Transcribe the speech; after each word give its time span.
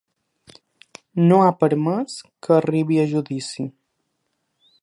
No 1.27 1.37
ha 1.43 1.51
permès 1.65 2.17
que 2.47 2.57
arribi 2.57 3.01
a 3.03 3.07
judici. 3.15 3.71